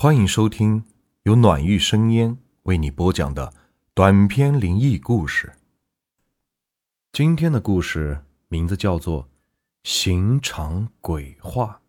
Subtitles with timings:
[0.00, 0.84] 欢迎收听
[1.24, 3.52] 由暖玉生烟为你播讲的
[3.94, 5.54] 短篇灵异故事。
[7.10, 9.24] 今天的故事名字叫做
[9.82, 11.80] 《刑场鬼话》，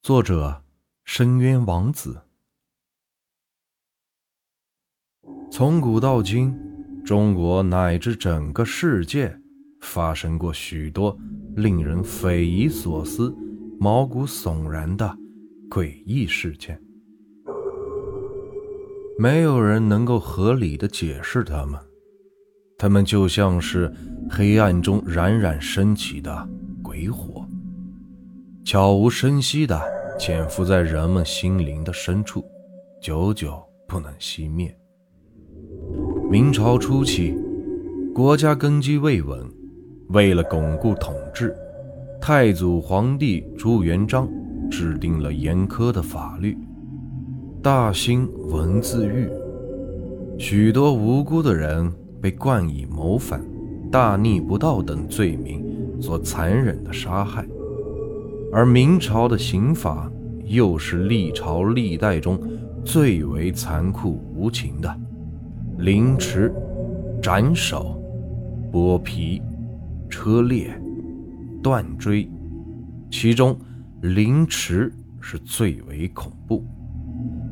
[0.00, 0.64] 作者
[1.04, 2.22] 深渊王子。
[5.50, 6.58] 从古到今，
[7.04, 9.38] 中国乃至整个世界，
[9.82, 11.14] 发生过许多
[11.56, 13.36] 令人匪夷所思、
[13.78, 15.06] 毛骨悚然的
[15.68, 16.82] 诡异事件。
[19.18, 21.80] 没有人能够合理的解释它们，
[22.76, 23.90] 它们就像是
[24.28, 26.46] 黑暗中冉冉升起的
[26.82, 27.42] 鬼火，
[28.62, 29.80] 悄无声息地
[30.18, 32.44] 潜伏在人们心灵的深处，
[33.00, 33.58] 久久
[33.88, 34.76] 不能熄灭。
[36.30, 37.34] 明朝初期，
[38.14, 39.50] 国家根基未稳，
[40.10, 41.56] 为了巩固统治，
[42.20, 44.28] 太祖皇帝朱元璋
[44.70, 46.54] 制定了严苛的法律。
[47.66, 49.28] 大兴文字狱，
[50.38, 51.92] 许多无辜的人
[52.22, 53.44] 被冠以谋反、
[53.90, 55.66] 大逆不道等罪名
[56.00, 57.44] 所残忍的杀害，
[58.52, 60.08] 而明朝的刑法
[60.44, 62.40] 又是历朝历代中
[62.84, 64.96] 最为残酷无情的：
[65.78, 66.54] 凌迟、
[67.20, 68.00] 斩首、
[68.70, 69.42] 剥皮、
[70.08, 70.70] 车裂、
[71.60, 72.30] 断椎，
[73.10, 73.58] 其中
[74.02, 76.64] 凌迟是最为恐怖。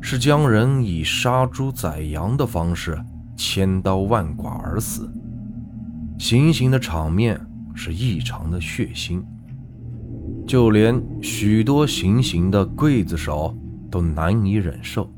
[0.07, 2.95] 是将人以杀猪宰羊的方式
[3.35, 5.11] 千刀万剐而死，
[6.19, 7.41] 行刑的场面
[7.73, 9.23] 是异常的血腥，
[10.45, 13.57] 就连许多行刑的刽子手
[13.89, 15.11] 都难以忍受。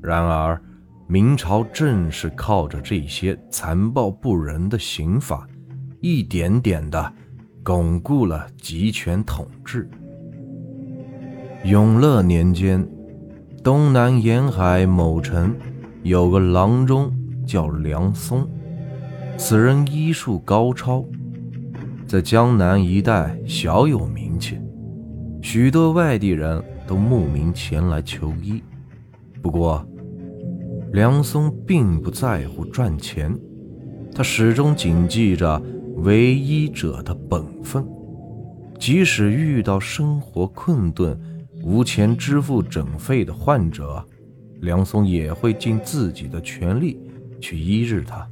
[0.00, 0.62] 然而，
[1.08, 5.44] 明朝正是靠着这些残暴不仁的刑法，
[6.00, 7.12] 一点点的
[7.64, 9.90] 巩固了集权统治。
[11.64, 12.88] 永乐年间。
[13.64, 15.56] 东南沿海某城
[16.02, 17.10] 有个郎中
[17.46, 18.46] 叫梁松，
[19.38, 21.02] 此人医术高超，
[22.06, 24.58] 在江南一带小有名气，
[25.40, 28.62] 许多外地人都慕名前来求医。
[29.40, 29.82] 不过，
[30.92, 33.34] 梁松并不在乎赚钱，
[34.14, 35.58] 他始终谨记着
[36.02, 37.82] 为医者的本分，
[38.78, 41.18] 即使遇到生活困顿。
[41.64, 44.04] 无钱支付诊费的患者，
[44.60, 47.00] 梁松也会尽自己的全力
[47.40, 48.28] 去医治他。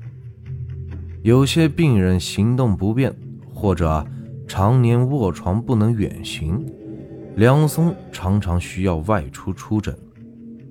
[1.22, 3.10] 有些病人行动不便，
[3.54, 4.06] 或者
[4.46, 6.62] 常年卧床不能远行，
[7.36, 9.96] 梁松常常需要外出出诊。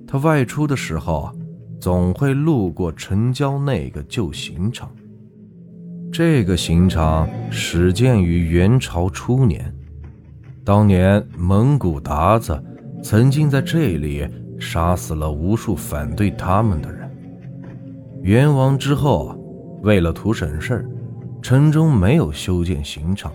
[0.06, 1.34] 他外出的时候，
[1.80, 4.88] 总会路过城郊那个旧刑场。
[6.12, 9.74] 这个刑场始建于元朝初年。
[10.64, 12.62] 当年蒙古鞑子
[13.02, 14.28] 曾经在这里
[14.60, 17.10] 杀死了无数反对他们的人。
[18.22, 19.36] 元亡之后，
[19.82, 20.86] 为了图省事儿
[21.42, 23.32] 城中没有修建刑场，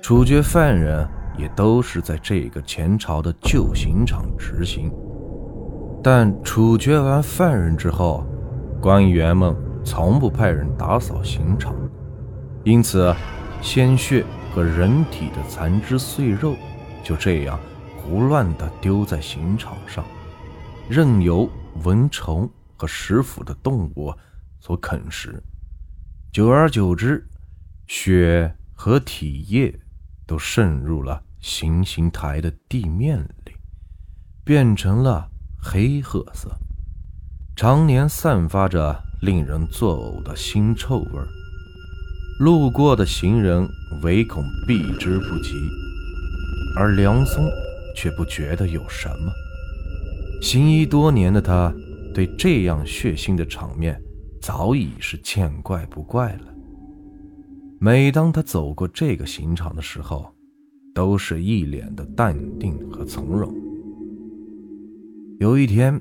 [0.00, 1.06] 处决犯人
[1.36, 4.90] 也都是在这个前朝的旧刑场执行。
[6.02, 8.24] 但处决完犯人之后，
[8.80, 11.74] 官员们从不派人打扫刑场，
[12.64, 13.14] 因此
[13.60, 14.24] 鲜血。
[14.52, 16.56] 和人体的残肢碎肉
[17.04, 17.58] 就这样
[17.96, 20.04] 胡乱地丢在刑场上，
[20.88, 21.48] 任由
[21.84, 24.12] 蚊虫和食腐的动物
[24.58, 25.42] 所啃食。
[26.32, 27.26] 久而久之，
[27.86, 29.80] 血和体液
[30.26, 33.52] 都渗入了行刑台的地面里，
[34.44, 35.30] 变成了
[35.62, 36.50] 黑褐色，
[37.54, 41.28] 常年散发着令人作呕的腥臭味儿。
[42.40, 43.68] 路过的行人
[44.02, 45.52] 唯恐避之不及，
[46.74, 47.46] 而梁松
[47.94, 49.30] 却不觉得有什么。
[50.40, 51.70] 行医多年的他，
[52.14, 54.02] 对这样血腥的场面
[54.40, 56.46] 早已是见怪不怪了。
[57.78, 60.34] 每当他走过这个刑场的时候，
[60.94, 63.54] 都是一脸的淡定和从容。
[65.40, 66.00] 有一天，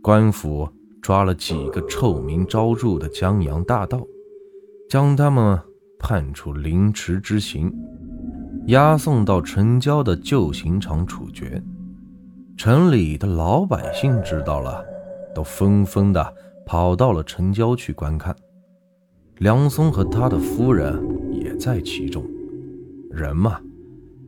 [0.00, 0.68] 官府
[1.00, 4.06] 抓了几个臭名昭著的江洋大盗，
[4.88, 5.60] 将他们。
[6.02, 7.72] 判处凌迟之刑，
[8.66, 11.62] 押送到城郊的旧刑场处决。
[12.56, 14.84] 城里的老百姓知道了，
[15.32, 16.34] 都纷纷的
[16.66, 18.34] 跑到了城郊去观看。
[19.38, 21.00] 梁松和他的夫人
[21.30, 22.24] 也在其中。
[23.10, 23.60] 人嘛，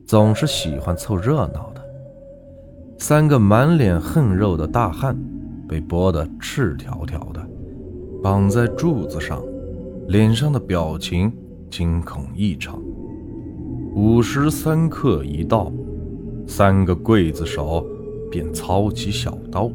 [0.05, 1.85] 总是喜欢凑热闹的。
[2.97, 5.15] 三个满脸横肉的大汉
[5.67, 7.45] 被剥得赤条条的，
[8.23, 9.43] 绑在柱子上，
[10.07, 11.31] 脸上的表情。
[11.69, 12.81] 惊恐异常。
[13.93, 15.71] 午时三刻一到，
[16.47, 17.85] 三个刽子手
[18.29, 19.71] 便操起小刀，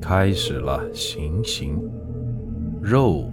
[0.00, 1.78] 开始了行刑。
[2.80, 3.30] 肉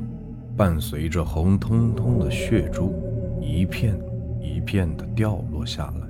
[0.57, 2.93] 伴随着红彤彤的血珠，
[3.41, 3.97] 一片
[4.41, 6.07] 一片的掉落下来。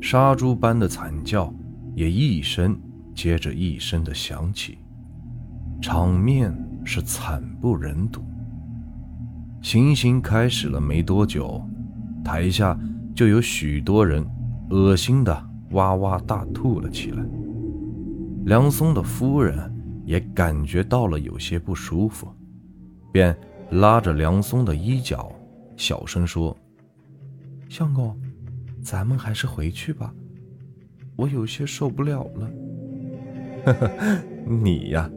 [0.00, 1.52] 杀猪般的惨叫
[1.94, 2.78] 也一声
[3.14, 4.78] 接着一声的响起，
[5.80, 6.54] 场面
[6.84, 8.20] 是惨不忍睹。
[9.62, 11.62] 行刑开始了没多久，
[12.24, 12.76] 台下
[13.14, 14.26] 就有许多人
[14.70, 17.24] 恶心的哇哇大吐了起来。
[18.44, 19.72] 梁松的夫人
[20.04, 22.28] 也感觉到了有些不舒服。
[23.12, 23.36] 便
[23.70, 25.30] 拉着梁松的衣角，
[25.76, 26.56] 小声说
[27.68, 28.16] ：“相公，
[28.82, 30.12] 咱们还是回去吧，
[31.14, 32.50] 我有些受不了了。
[33.64, 33.90] ”“呵呵，
[34.44, 35.08] 你呀，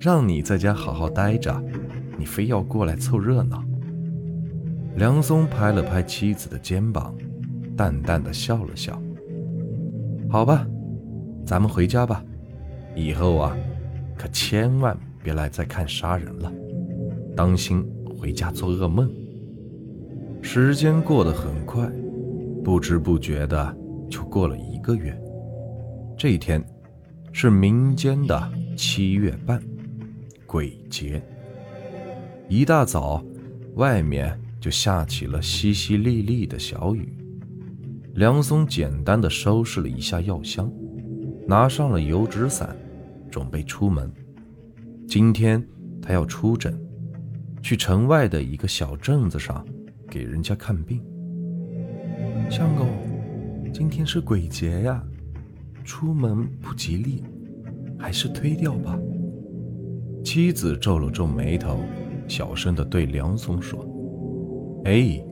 [0.00, 1.62] 让你在家好好待着，
[2.18, 3.62] 你非要过来凑热闹。”
[4.96, 7.14] 梁松拍了拍妻子的肩膀，
[7.76, 9.00] 淡淡的笑了笑
[10.28, 10.66] ：“好吧，
[11.46, 12.24] 咱们回家吧，
[12.96, 13.56] 以后啊，
[14.16, 16.52] 可千万别来再看杀人了。”
[17.36, 17.86] 当心
[18.18, 19.08] 回家做噩梦。
[20.42, 21.88] 时间过得很快，
[22.64, 23.76] 不知不觉的
[24.10, 25.16] 就过了一个月。
[26.16, 26.60] 这一天
[27.32, 29.62] 是民间的七月半，
[30.46, 31.22] 鬼节。
[32.48, 33.22] 一大早，
[33.74, 37.12] 外面就下起了淅淅沥沥的小雨。
[38.14, 40.72] 梁松简单的收拾了一下药箱，
[41.46, 42.76] 拿上了油纸伞，
[43.30, 44.12] 准备出门。
[45.06, 45.64] 今天
[46.02, 46.78] 他要出诊。
[47.60, 49.66] 去城外的一个小镇子上，
[50.08, 51.02] 给人家看病。
[52.48, 52.88] 相公，
[53.72, 55.02] 今天是鬼节呀，
[55.84, 57.24] 出门不吉利，
[57.98, 58.96] 还是推掉吧。
[60.24, 61.80] 妻子皱了皱眉头，
[62.28, 63.84] 小声的对梁松说
[64.84, 65.22] ：“哎，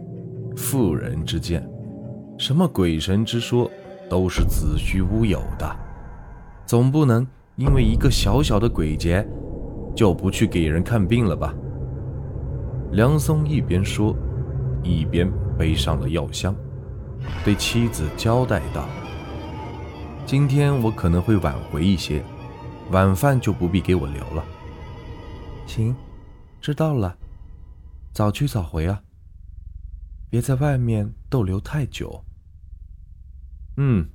[0.57, 1.67] 妇人之见，
[2.39, 3.71] 什么鬼神之说，
[4.09, 5.77] 都是子虚乌有的，
[6.67, 7.27] 总不能
[7.57, 9.27] 因为一个小小的鬼节，
[9.95, 11.55] 就不去给人看病了吧？”
[12.93, 14.15] 梁松一边说，
[14.83, 16.55] 一边背上了药箱，
[17.45, 18.87] 对妻子交代道
[20.27, 22.23] ：“今天我可能会晚回一些，
[22.91, 24.45] 晚饭就不必给我留了。
[25.67, 25.95] ”“行，
[26.61, 27.17] 知道了，
[28.13, 29.01] 早去早回啊，
[30.29, 32.25] 别在外面逗留太久。
[33.77, 34.09] ”“嗯，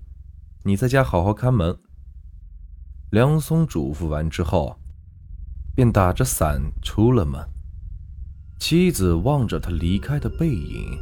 [0.64, 1.78] 你在家好好看门。”
[3.12, 4.80] 梁松嘱咐完之后，
[5.76, 7.42] 便打着伞出了门。
[8.60, 10.98] 妻子望着他离开的背影，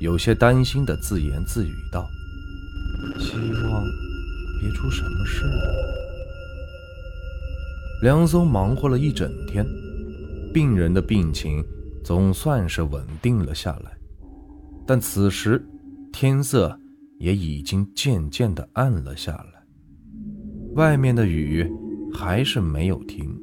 [0.00, 2.08] 有些担心的自言自语道
[3.18, 3.84] ：“希望
[4.60, 5.42] 别出什么事。”
[8.02, 9.66] 梁松忙活了一整天，
[10.54, 11.64] 病人的病情
[12.04, 13.95] 总算是稳定了下来。
[14.86, 15.66] 但此时
[16.12, 16.78] 天色
[17.18, 19.62] 也已经渐渐的暗了下来，
[20.74, 21.68] 外面的雨
[22.14, 23.36] 还是没有停，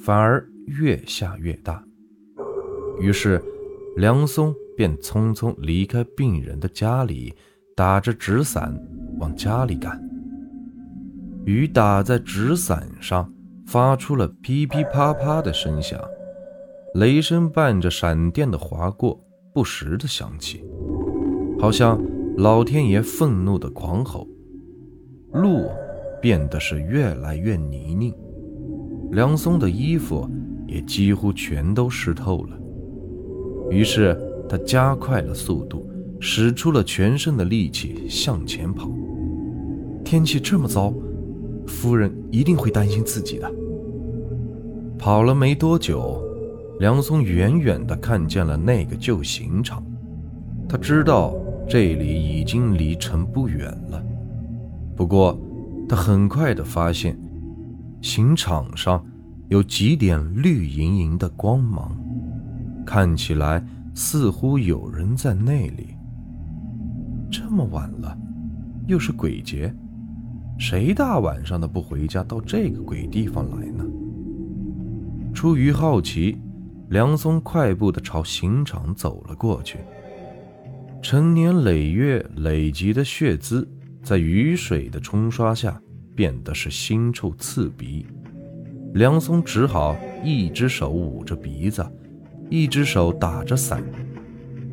[0.00, 1.82] 反而越下越大。
[3.00, 3.40] 于是，
[3.96, 7.32] 梁松便匆匆离开病人的家里，
[7.76, 8.74] 打着纸伞
[9.18, 10.02] 往家里赶。
[11.44, 13.32] 雨打在纸伞上，
[13.66, 16.00] 发出了噼噼啪啪的声响，
[16.94, 19.20] 雷声伴着闪电的划过，
[19.52, 20.64] 不时的响起，
[21.58, 22.00] 好像
[22.38, 24.26] 老天爷愤怒的狂吼。
[25.32, 25.68] 路
[26.20, 28.14] 变得是越来越泥泞，
[29.10, 30.28] 梁松的衣服
[30.66, 32.58] 也几乎全都湿透了。
[33.70, 35.86] 于是他加快了速度，
[36.20, 38.90] 使出了全身的力气向前跑。
[40.04, 40.92] 天气这么糟，
[41.66, 43.50] 夫人一定会担心自己的。
[44.98, 46.22] 跑了没多久，
[46.82, 49.80] 梁松远远地看见了那个旧刑场。
[50.68, 51.32] 他知道
[51.68, 54.04] 这里已经离城不远了。
[54.96, 55.38] 不过，
[55.88, 57.16] 他很快地发现，
[58.00, 59.00] 刑场上
[59.48, 61.96] 有几点绿莹莹的光芒。
[62.84, 65.94] 看起来似乎有人在那里。
[67.30, 68.18] 这么晚了，
[68.88, 69.72] 又是鬼节，
[70.58, 73.84] 谁大晚上的不回家到这个鬼地方来呢？
[75.32, 76.36] 出于好奇，
[76.92, 79.78] 梁松快步的朝刑场走了过去。
[81.00, 83.66] 成年累月累积的血渍，
[84.02, 85.80] 在雨水的冲刷下
[86.14, 88.04] 变得是腥臭刺鼻。
[88.92, 91.82] 梁松只好一只手捂着鼻子。
[92.50, 93.82] 一只手打着伞，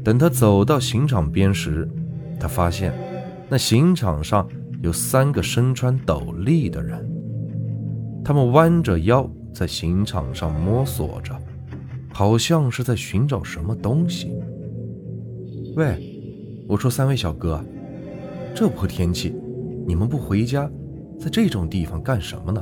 [0.03, 1.89] 等他走到刑场边时，
[2.37, 2.93] 他发现
[3.47, 4.45] 那刑场上
[4.81, 7.09] 有三个身穿斗笠的人，
[8.25, 11.33] 他们弯着腰在刑场上摸索着，
[12.19, 14.29] 好像是在寻找什么东西。
[15.77, 16.19] 喂，
[16.67, 17.63] 我说三位小哥，
[18.53, 19.33] 这破天气，
[19.87, 20.69] 你们不回家，
[21.17, 22.61] 在这种地方干什么呢？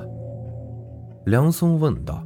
[1.25, 2.23] 梁松问道。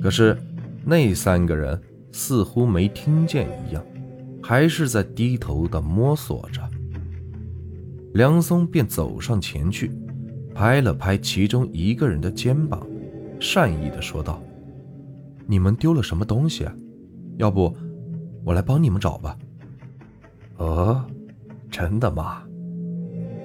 [0.00, 0.38] 可是
[0.84, 1.76] 那三个人
[2.12, 3.84] 似乎没听见一样，
[4.40, 6.62] 还是在低头的摸索着。
[8.14, 9.90] 梁松便走上前去，
[10.54, 12.86] 拍了拍其中一个人的肩膀，
[13.40, 14.40] 善意的说道
[15.50, 16.64] ：“你们丢了什么东西？
[17.36, 17.76] 要不
[18.44, 19.36] 我来帮你们找吧。
[20.58, 21.04] ”“哦，
[21.68, 22.44] 真的吗？”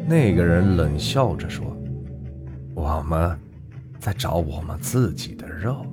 [0.07, 1.65] 那个人冷笑着说
[2.75, 3.35] ：“我们
[3.97, 5.83] 在找我们自己的肉，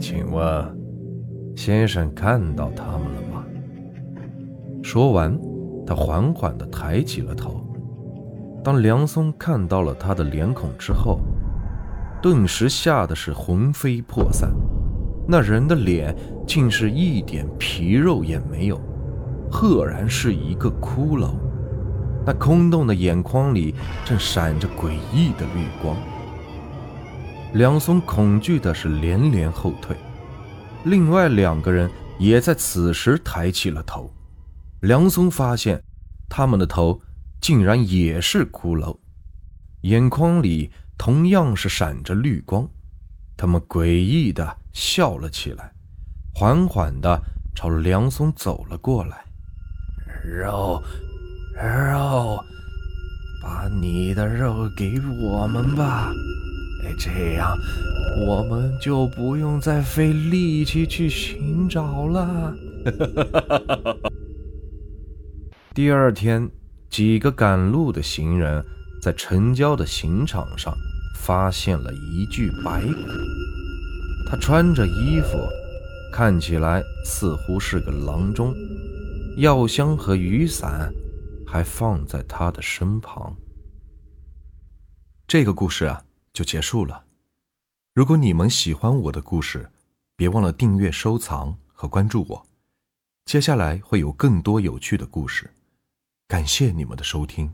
[0.00, 0.78] 请问
[1.54, 3.44] 先生看到他们了吗？”
[4.82, 5.38] 说完，
[5.86, 7.64] 他缓缓地抬起了头。
[8.64, 11.20] 当梁松看到了他的脸孔之后，
[12.20, 14.50] 顿时吓得是魂飞魄散。
[15.30, 16.12] 那人的脸
[16.44, 18.80] 竟是一点皮肉也没有，
[19.48, 21.36] 赫然是一个骷髅。
[22.26, 23.72] 那空洞的眼眶里
[24.04, 25.96] 正闪着诡异的绿光。
[27.52, 29.96] 梁松恐惧的是连连后退，
[30.84, 34.12] 另外两个人也在此时抬起了头。
[34.80, 35.80] 梁松发现，
[36.28, 37.00] 他们的头。
[37.40, 38.94] 竟然也是骷髅，
[39.80, 42.68] 眼眶里同样是闪着绿光。
[43.34, 45.72] 他们诡异的笑了起来，
[46.34, 47.20] 缓缓的
[47.54, 49.24] 朝梁松走了过来。
[50.24, 50.82] 肉，
[51.54, 52.38] 肉，
[53.42, 56.12] 把你的肉给我们吧，
[56.98, 57.56] 这样
[58.26, 62.54] 我们就不用再费力气去寻找了。
[65.74, 66.50] 第二天。
[66.90, 68.64] 几个赶路的行人
[69.00, 70.76] 在城郊的刑场上
[71.20, 72.92] 发现了一具白骨。
[74.26, 75.38] 他穿着衣服，
[76.12, 78.54] 看起来似乎是个郎中，
[79.38, 80.92] 药箱和雨伞
[81.46, 83.36] 还放在他的身旁。
[85.26, 87.04] 这个故事啊，就结束了。
[87.94, 89.70] 如果你们喜欢我的故事，
[90.16, 92.46] 别忘了订阅、收藏和关注我。
[93.24, 95.50] 接下来会有更多有趣的故事。
[96.26, 97.52] 感谢你们的收听。